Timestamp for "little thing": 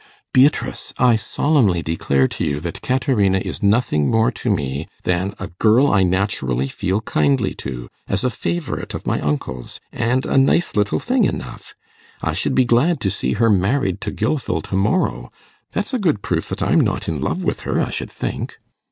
10.75-11.25